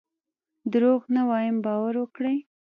[0.73, 2.37] دروغ نه وایم باور وکړئ.